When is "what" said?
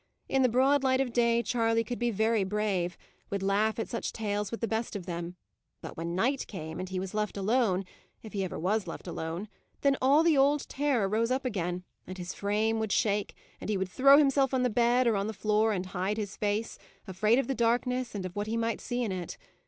18.35-18.47